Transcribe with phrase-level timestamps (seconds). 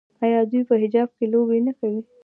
[0.23, 2.01] آیا دوی په حجاب کې لوبې نه کوي؟